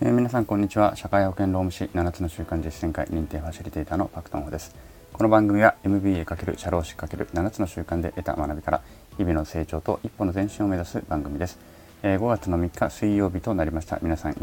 [0.00, 0.94] えー、皆さんこんにちは。
[0.94, 4.76] 社会保険労務士7つの習慣実践会認定ファシリテーターのパクトンホです。
[5.12, 8.82] この番組は MBA× 社労士 ×7 つの習慣で得た学びから
[9.16, 11.58] 日々の成長と一歩の前進を目指す番組です、
[12.04, 13.98] えー、5月の3日水曜日となりました。
[14.00, 14.34] 皆さん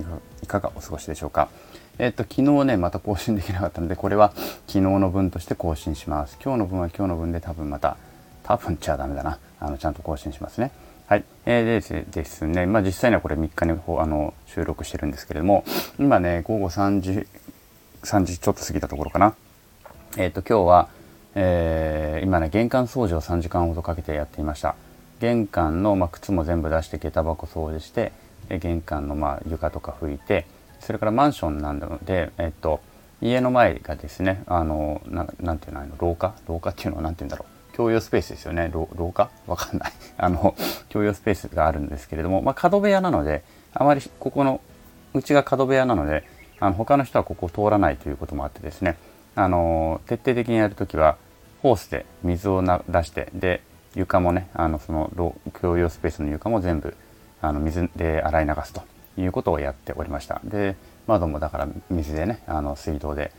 [0.44, 1.48] いかがお過ごしでしょうか？
[2.00, 4.34] えっ、と昨日ねまた更新できなかったのでこれは
[4.68, 6.38] 昨日の分として更新します。
[6.44, 7.96] 今日の分は今日の分で多分また
[8.44, 9.40] 多分ちゃダメだな。
[9.62, 10.72] あのちゃんと更新しますね。
[11.08, 15.64] はい、えー、でですね、まあ、実際にはこれ3日にあの収録してるんですけれども
[16.00, 17.28] 今ね午後3時
[18.02, 19.36] 3時ちょっと過ぎたところかな。
[20.18, 20.90] えっ、ー、と今日は、
[21.36, 24.76] えー、今ね玄関掃除を3時間ほどかけてやっていました。
[25.20, 28.12] 玄関の、まあ、靴も全部出して下駄箱掃除して
[28.50, 30.48] 玄関の、まあ、床とか拭いて
[30.80, 32.82] それからマンションなので、えっ、ー、と
[33.22, 36.34] 家の前がですねあのななんていうあの廊下？
[36.48, 37.55] 廊下っていうのは何て言うんだろう。
[37.76, 38.72] 共用スペースですよね。
[38.72, 39.30] 廊下？
[39.48, 39.92] わかんない。
[40.18, 40.56] あの
[40.90, 44.62] 共用スペースがあるんですけれども、まあ、角部屋なのであまりここの
[45.14, 46.24] うちが角部屋なので
[46.60, 48.98] あの他の人はここを通らないということもあってですね。
[49.36, 51.18] あの徹底的にやるときは
[51.62, 53.62] ホースで水をな出してで
[53.94, 55.12] 床もねあのその
[55.60, 56.96] 共用スペースの床も全部
[57.42, 58.84] あの水で洗い流すと
[59.18, 60.40] いうことをやっておりました。
[60.46, 63.34] で窓もだから水でねあの水道で、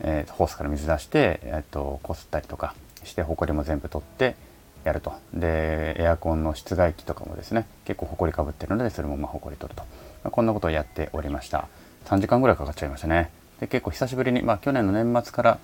[0.00, 2.74] えー、ホースから水出して、えーとこすったりとか
[3.04, 4.36] してほこりも全部取って
[4.84, 5.12] やると。
[5.32, 9.82] でエアコンの室外機とかもですね結構ほこりかぶってるのでそれもまあほこり取ると、
[10.24, 11.68] まあ、こんなことをやっておりました。
[12.06, 13.30] 3時間ぐらいかかっちゃいましたね。
[13.60, 15.58] で結構久しぶりに、まあ、去年の年末から、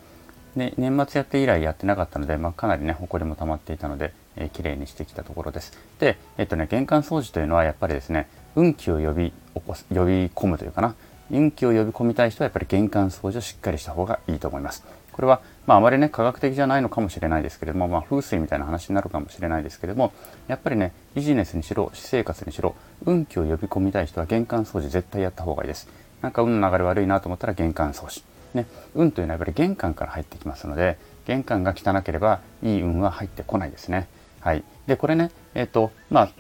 [0.55, 5.73] ね、年末やって以来やってなかったので、まあ、かなりねほこりも溜まっていたので、えー、綺麗にしてきたところです。
[5.99, 10.95] でえっとね玄関掃除というのはやっぱりですね運気を呼び起こす呼び込むというかな。
[11.31, 14.85] 運気を呼び込みたい人はやっぱり玄関掃除をしっかりした方がいいと思います。
[15.19, 20.13] これは、まあ、あまりね科学的じゃないのかもしれないですけれども、まあ、風水みたいな話になるかもしれないですけれども
[20.47, 25.89] やっぱりねビジネスにしろ私生活にしろ運気を呼び込みたい人は玄関掃除絶対やった方がいいです。
[26.23, 28.23] なんか運の流れ悪いなと思ったら玄関掃除。
[28.55, 34.07] ね、運というのはやっぱり玄関から入ってきますので玄関が汚ければいい運は入ってこないですね。
[34.39, 36.31] はい、でこれね、えっ、ー、とま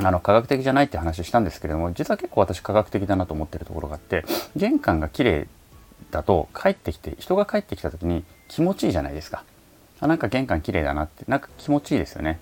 [0.00, 4.24] あ、あの科学的じゃないって話したんですけれども実は結構私科学的だなと思ってるところがあって
[4.56, 5.48] 玄関が綺麗
[6.10, 9.44] だと帰ってきて人が帰ってきた時に気持ちいいじゃないですか。
[10.00, 11.24] あなんか玄関綺麗だなって。
[11.28, 12.38] なんか気持ちいいですよね。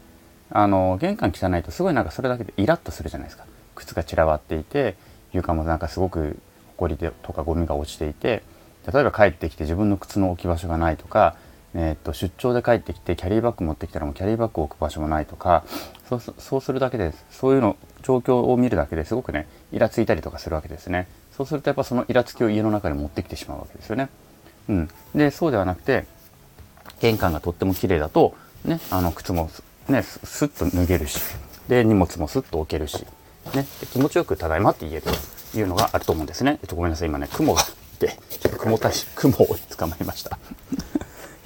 [0.51, 3.45] あの玄関汚いとすごいなんかそれだけでイラッとするじゃないですか。
[3.75, 4.97] 靴が散らばっていて
[5.33, 6.39] 床もなんかすごく
[6.77, 8.43] 埃でとかゴミが落ちていて
[8.93, 11.37] 例えば帰ってきて自分の靴の置き場所がないとか、
[11.75, 15.65] えー、っと出張で帰ってきてキャリーバッグ持ってきたらもうキャリーバッグ置く場所もないとか
[16.09, 17.77] そうそうするだけでそういうの
[18.07, 24.09] 状況を見るだけですごくねイラついたりとかするわけですねそうするとやっぱそのイラつきを家の中に持ってきてしまうわけですよね。
[24.69, 26.07] うん、でそうではなくて
[27.01, 28.35] 玄関がとっても綺麗だと、
[28.65, 29.51] ね、あの靴も
[29.89, 31.21] ねスッと脱げるし
[31.69, 33.05] で荷物もスッと置けるし、
[33.55, 35.03] ね、気持ちよく「ただいま」って言える
[35.53, 36.59] というのがあると思うんですね。
[36.63, 40.39] えっと、ごめんなさい今ね雲がいてちょっと雲たし 雲を捕まえました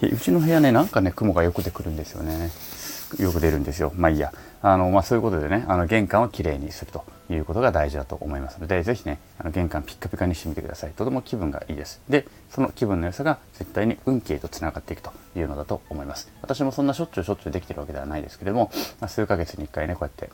[0.02, 2.50] うちの部屋ねなんかね雲がよく出てくるんですよね。
[3.18, 3.92] よく出るんですよ。
[3.96, 4.32] まあいいや。
[4.62, 10.92] あの、まあそういうことでね、あの玄関をきれいにするということが大事だと思いますので、ぜひね、あの玄関ピッカピカにしてみてください。
[10.92, 12.00] とても気分がいいです。
[12.08, 16.30] で、その気分の良さが絶対に運気へとつながっていくというのだと思います。
[16.42, 20.30] 私もそんなしょっちゅうしょっちゅうできてるわけではないですけれども、まあ、数ヶ月に1回ね、こうやって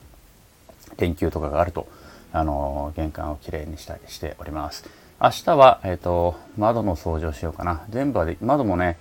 [0.99, 1.87] 連休とかがあると、
[2.33, 4.85] あの玄関をきれいにしたりしております。
[5.21, 7.83] 明日は、えっ、ー、と、窓の掃除をしようかな。
[7.89, 8.99] 全部はで、窓もね、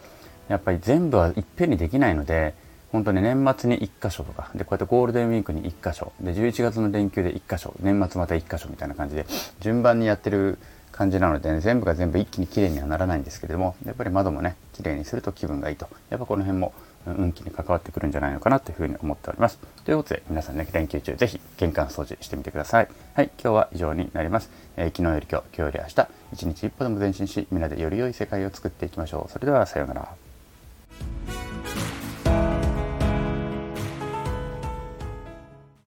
[0.48, 2.54] やっぱり全部はいっぺんにできないので、
[2.96, 9.26] 本当に年末に1箇所とかでこうやってゴールデンウィークに1箇所で11月の連休で1箇所年末また1箇所みたいな感じで
[9.60, 10.58] 順番にやってる
[10.94, 16.74] 感じなので、ね、全部が全部一気に綺麗にはならないんですけれどもやっぱり窓もね綺麗にすると気分がいいとやっぱこの辺も
[17.06, 19.60] 運気に関わってくるんじゃないのかなというふうに思っております。
[19.84, 22.88] ということで皆さんね連休中ぜひ玄関掃除してみてください。
[23.14, 24.50] はい今日は以上になります。
[24.78, 29.32] えー、昨日より今日今日より明日一日一歩でも前進しみんなでより良い世界を作っていきましょう。
[29.32, 30.25] それではさようなら。